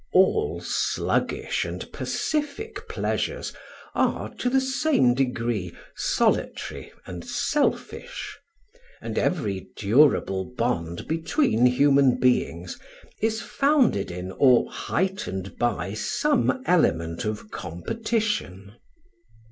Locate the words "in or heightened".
14.09-15.55